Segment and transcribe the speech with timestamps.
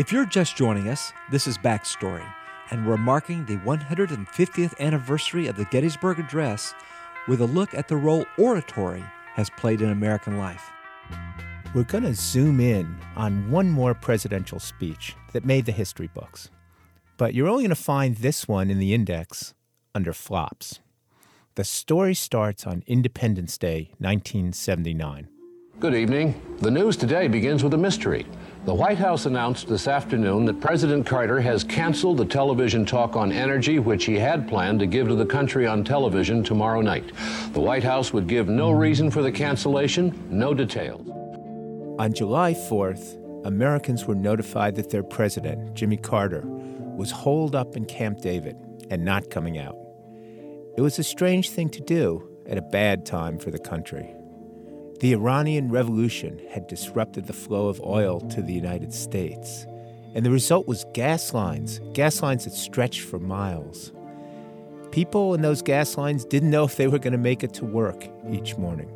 [0.00, 2.24] If you're just joining us, this is Backstory,
[2.70, 6.72] and we're marking the 150th anniversary of the Gettysburg Address
[7.28, 10.70] with a look at the role oratory has played in American life.
[11.74, 16.48] We're going to zoom in on one more presidential speech that made the history books.
[17.18, 19.52] But you're only going to find this one in the index
[19.94, 20.80] under flops.
[21.56, 25.28] The story starts on Independence Day, 1979.
[25.78, 26.40] Good evening.
[26.58, 28.26] The news today begins with a mystery.
[28.66, 33.32] The White House announced this afternoon that President Carter has canceled the television talk on
[33.32, 37.10] energy, which he had planned to give to the country on television tomorrow night.
[37.54, 41.08] The White House would give no reason for the cancellation, no details.
[41.98, 47.86] On July 4th, Americans were notified that their president, Jimmy Carter, was holed up in
[47.86, 48.56] Camp David
[48.90, 49.76] and not coming out.
[50.76, 54.14] It was a strange thing to do at a bad time for the country.
[55.00, 59.64] The Iranian Revolution had disrupted the flow of oil to the United States,
[60.14, 63.92] and the result was gas lines, gas lines that stretched for miles.
[64.90, 67.64] People in those gas lines didn't know if they were going to make it to
[67.64, 68.90] work each morning.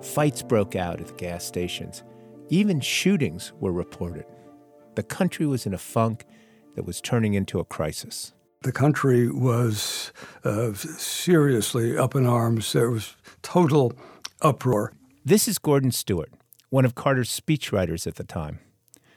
[0.00, 2.02] Fights broke out at the gas stations.
[2.48, 4.24] Even shootings were reported.
[4.94, 6.24] The country was in a funk
[6.76, 8.32] that was turning into a crisis.
[8.62, 12.72] The country was uh, seriously up in arms.
[12.72, 13.92] There was total
[14.40, 14.94] uproar.
[15.24, 16.32] This is Gordon Stewart,
[16.68, 18.58] one of Carter's speechwriters at the time.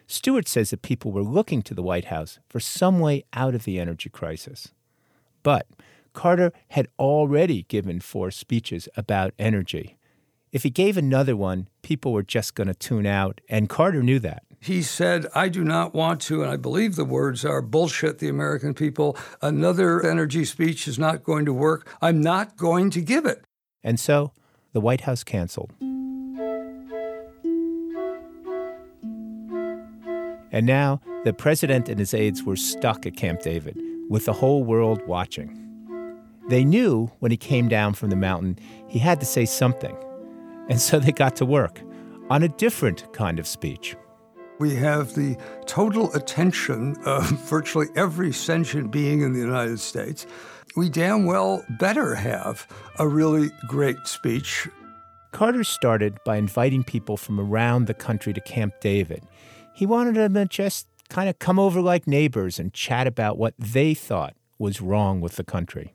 [0.05, 3.63] Stewart says that people were looking to the White House for some way out of
[3.63, 4.67] the energy crisis.
[5.41, 5.65] But
[6.13, 9.97] Carter had already given four speeches about energy.
[10.51, 14.19] If he gave another one, people were just going to tune out, and Carter knew
[14.19, 14.43] that.
[14.59, 18.29] He said, I do not want to, and I believe the words are bullshit the
[18.29, 19.17] American people.
[19.41, 21.91] Another energy speech is not going to work.
[21.99, 23.43] I'm not going to give it.
[23.83, 24.33] And so
[24.73, 25.73] the White House canceled.
[30.55, 33.77] And now the president and his aides were stuck at Camp David
[34.09, 35.61] with the whole world watching.
[36.47, 38.57] They knew when he came down from the mountain,
[38.87, 39.97] he had to say something.
[40.69, 41.81] And so they got to work
[42.29, 43.97] on a different kind of speech.
[44.57, 45.35] We have the
[45.65, 50.25] total attention of virtually every sentient being in the United States.
[50.77, 52.65] We damn well better have
[52.97, 54.69] a really great speech.
[55.33, 59.21] Carter started by inviting people from around the country to Camp David
[59.75, 63.53] he wanted them to just kind of come over like neighbors and chat about what
[63.59, 65.93] they thought was wrong with the country.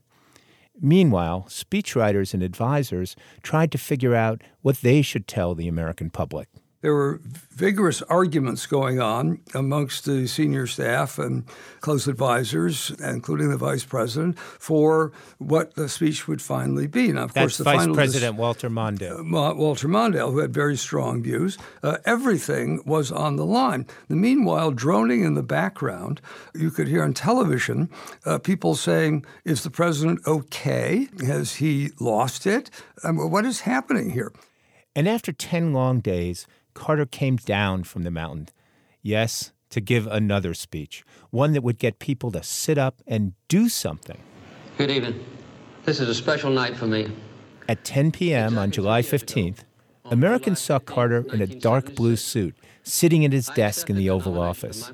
[0.81, 6.49] Meanwhile, speechwriters and advisors tried to figure out what they should tell the American public.
[6.83, 11.45] There were vigorous arguments going on amongst the senior staff and
[11.81, 17.13] close advisors, including the vice president, for what the speech would finally be.
[17.13, 19.21] Now, of That's course, the Vice President Walter Mondale.
[19.21, 21.59] Uh, Walter Mondale, who had very strong views.
[21.83, 23.87] Uh, everything was on the line.
[24.09, 26.23] meanwhile, droning in the background,
[26.55, 27.91] you could hear on television
[28.25, 31.09] uh, people saying, "Is the president okay?
[31.27, 32.71] Has he lost it?
[33.05, 34.33] Um, what is happening here?"
[34.97, 36.47] And after ten long days
[36.81, 38.49] Carter came down from the mountain.
[39.03, 43.69] Yes, to give another speech, one that would get people to sit up and do
[43.69, 44.19] something.
[44.79, 45.23] Good evening.
[45.85, 47.13] This is a special night for me.
[47.69, 48.57] At 10 p.m.
[48.57, 49.59] on July 15th,
[50.07, 54.41] Americans saw Carter in a dark blue suit sitting at his desk in the Oval
[54.41, 54.91] Office.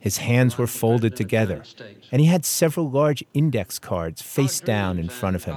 [0.00, 1.62] His hands were folded together,
[2.10, 5.56] and he had several large index cards face down in front of him.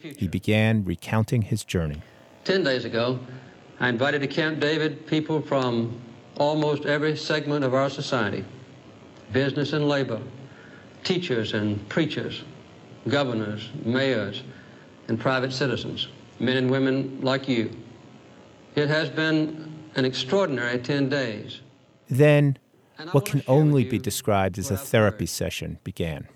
[0.00, 2.02] He began recounting his journey.
[2.42, 3.20] Ten days ago,
[3.84, 6.00] I invited to Camp David people from
[6.38, 8.42] almost every segment of our society
[9.30, 10.22] business and labor,
[11.02, 12.44] teachers and preachers,
[13.08, 14.42] governors, mayors,
[15.08, 16.08] and private citizens,
[16.40, 17.76] men and women like you.
[18.74, 21.60] It has been an extraordinary 10 days.
[22.08, 22.56] Then,
[23.12, 26.26] what can only be described as a therapy session began.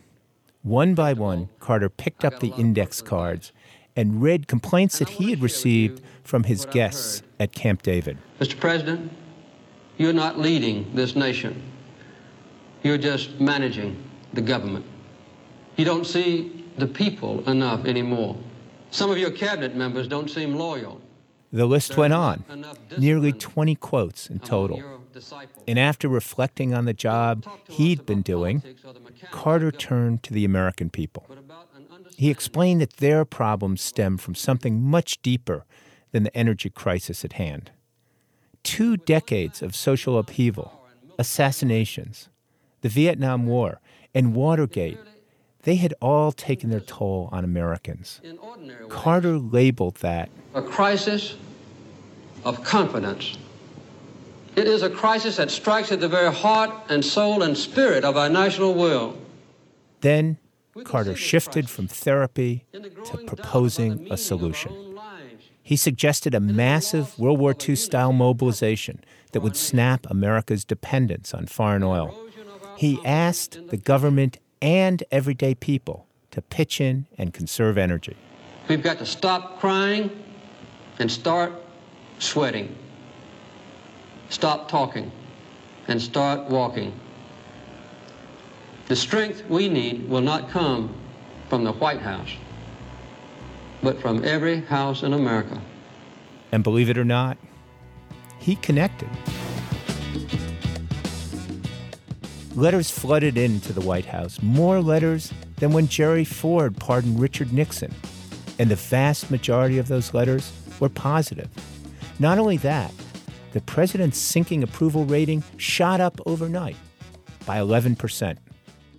[0.60, 3.52] One by one, Carter picked up the index cards
[3.96, 8.18] and read complaints that he had received from his guests at Camp David.
[8.40, 8.58] Mr.
[8.58, 9.12] President,
[9.96, 11.62] you're not leading this nation.
[12.82, 14.02] You're just managing
[14.32, 14.86] the government.
[15.76, 18.36] You don't see the people enough anymore.
[18.90, 21.00] Some of your cabinet members don't seem loyal.
[21.52, 22.44] The list went on,
[22.98, 24.82] nearly 20 quotes in total.
[25.66, 28.62] And after reflecting on the job he'd been doing,
[29.30, 31.26] Carter turned to the American people.
[32.16, 35.64] He explained that their problems stem from something much deeper
[36.12, 37.70] than the energy crisis at hand.
[38.62, 40.72] Two decades of social upheaval,
[41.18, 42.28] assassinations,
[42.80, 43.80] the Vietnam War,
[44.14, 44.98] and Watergate,
[45.62, 48.20] they had all taken their toll on Americans.
[48.88, 51.34] Carter labeled that a crisis
[52.44, 53.36] of confidence
[54.56, 58.16] It is a crisis that strikes at the very heart and soul and spirit of
[58.16, 59.16] our national will.
[60.00, 60.38] Then
[60.84, 64.87] Carter shifted from therapy to proposing a solution.
[65.68, 71.44] He suggested a massive World War II style mobilization that would snap America's dependence on
[71.44, 72.18] foreign oil.
[72.78, 78.16] He asked the government and everyday people to pitch in and conserve energy.
[78.66, 80.10] We've got to stop crying
[81.00, 81.52] and start
[82.18, 82.74] sweating.
[84.30, 85.12] Stop talking
[85.86, 86.98] and start walking.
[88.86, 90.94] The strength we need will not come
[91.50, 92.30] from the White House,
[93.82, 95.60] but from every house in America.
[96.52, 97.38] And believe it or not,
[98.38, 99.08] he connected.
[102.54, 107.94] Letters flooded into the White House, more letters than when Jerry Ford pardoned Richard Nixon.
[108.58, 111.48] And the vast majority of those letters were positive.
[112.18, 112.92] Not only that,
[113.52, 116.76] the president's sinking approval rating shot up overnight
[117.46, 118.36] by 11%.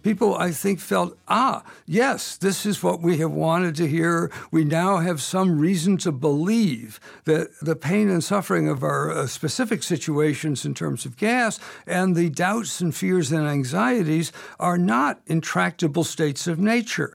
[0.02, 4.32] People, I think, felt, ah, yes, this is what we have wanted to hear.
[4.52, 9.28] We now have some reason to believe that the pain and suffering of our uh,
[9.28, 15.22] specific situations in terms of gas and the doubts and fears and anxieties are not
[15.28, 17.14] intractable states of nature.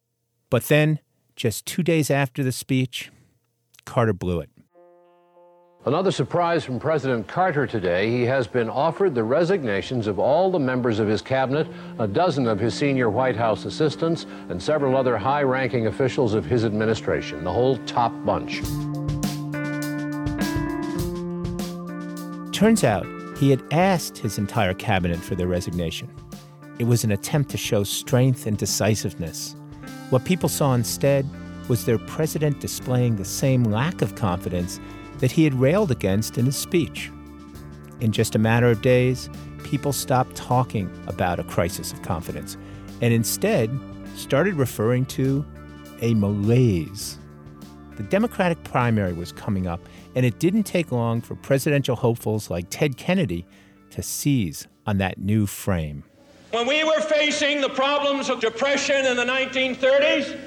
[0.50, 1.00] But then,
[1.36, 3.10] just two days after the speech,
[3.84, 4.50] Carter blew it.
[5.86, 8.10] Another surprise from President Carter today.
[8.10, 11.66] He has been offered the resignations of all the members of his cabinet,
[11.98, 16.46] a dozen of his senior White House assistants, and several other high ranking officials of
[16.46, 18.62] his administration, the whole top bunch.
[22.56, 23.04] Turns out
[23.36, 26.08] he had asked his entire cabinet for their resignation.
[26.78, 29.54] It was an attempt to show strength and decisiveness.
[30.08, 31.28] What people saw instead
[31.68, 34.80] was their president displaying the same lack of confidence
[35.18, 37.10] that he had railed against in his speech.
[38.00, 39.30] In just a matter of days,
[39.62, 42.56] people stopped talking about a crisis of confidence
[43.00, 43.70] and instead
[44.14, 45.44] started referring to
[46.00, 47.18] a malaise.
[47.96, 49.80] The Democratic primary was coming up,
[50.14, 53.46] and it didn't take long for presidential hopefuls like Ted Kennedy
[53.90, 56.02] to seize on that new frame.
[56.50, 60.38] When we were facing the problems of depression in the 1930s,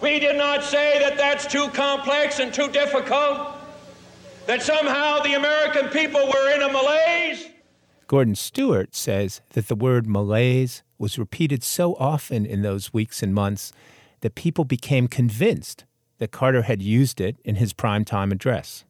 [0.00, 3.59] we did not say that that's too complex and too difficult
[4.46, 7.46] that somehow the American people were in a malaise?
[8.06, 13.34] Gordon Stewart says that the word malaise was repeated so often in those weeks and
[13.34, 13.72] months
[14.20, 15.84] that people became convinced
[16.18, 18.84] that Carter had used it in his primetime address.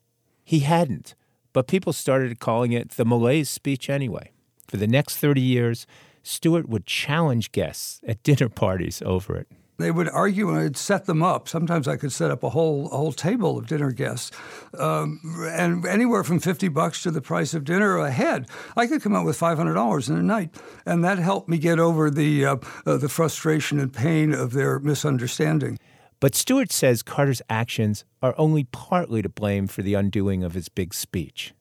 [0.44, 1.14] He hadn't,
[1.52, 4.32] but people started calling it the malaise speech anyway.
[4.66, 5.86] For the next 30 years,
[6.22, 9.48] Stewart would challenge guests at dinner parties over it.
[9.80, 11.48] They would argue, and I'd set them up.
[11.48, 14.30] Sometimes I could set up a whole a whole table of dinner guests,
[14.78, 18.48] um, and anywhere from fifty bucks to the price of dinner a head.
[18.76, 20.54] I could come out with five hundred dollars in a night,
[20.86, 22.56] and that helped me get over the uh,
[22.86, 25.78] uh, the frustration and pain of their misunderstanding.
[26.20, 30.68] But Stewart says Carter's actions are only partly to blame for the undoing of his
[30.68, 31.54] big speech.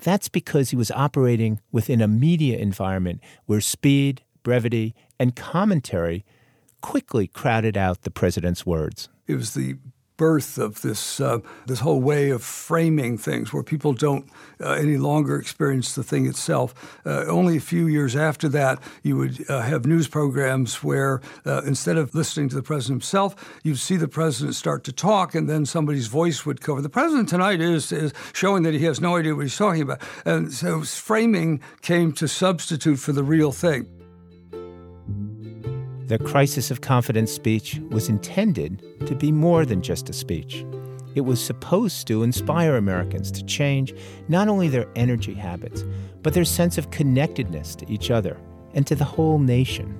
[0.00, 6.24] That's because he was operating within a media environment where speed, brevity, and commentary
[6.80, 9.08] quickly crowded out the president's words.
[9.26, 9.76] It was the
[10.18, 14.28] birth of this uh, this whole way of framing things, where people don't
[14.60, 17.00] uh, any longer experience the thing itself.
[17.06, 21.62] Uh, only a few years after that, you would uh, have news programs where uh,
[21.64, 25.48] instead of listening to the president himself, you'd see the president start to talk, and
[25.48, 26.82] then somebody's voice would cover.
[26.82, 30.02] The president tonight is is showing that he has no idea what he's talking about,
[30.26, 33.97] and so framing came to substitute for the real thing.
[36.08, 40.64] The crisis of confidence speech was intended to be more than just a speech.
[41.14, 43.94] It was supposed to inspire Americans to change
[44.26, 45.84] not only their energy habits,
[46.22, 48.38] but their sense of connectedness to each other
[48.72, 49.94] and to the whole nation.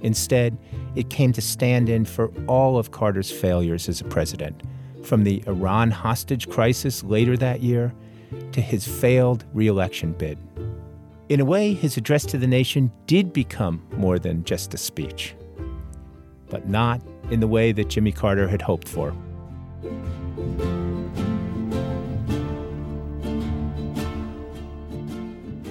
[0.00, 0.56] Instead,
[0.94, 4.62] it came to stand in for all of Carter's failures as a president,
[5.02, 7.92] from the Iran hostage crisis later that year
[8.52, 10.38] to his failed reelection bid.
[11.30, 15.34] In a way, his address to the nation did become more than just a speech,
[16.50, 17.00] but not
[17.30, 19.16] in the way that Jimmy Carter had hoped for.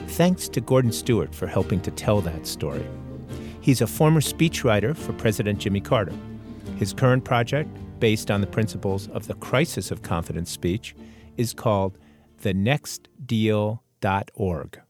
[0.07, 2.88] Thanks to Gordon Stewart for helping to tell that story.
[3.62, 6.15] He's a former speechwriter for President Jimmy Carter.
[6.77, 7.69] His current project,
[8.00, 10.95] based on the principles of the crisis of confidence speech,
[11.38, 12.00] is called
[12.41, 14.82] thenextdeal.org.